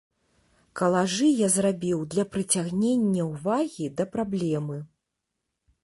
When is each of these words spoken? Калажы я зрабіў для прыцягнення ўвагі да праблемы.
Калажы 0.79 1.27
я 1.41 1.49
зрабіў 1.55 2.01
для 2.15 2.25
прыцягнення 2.37 3.23
ўвагі 3.33 3.85
да 4.01 4.13
праблемы. 4.17 4.77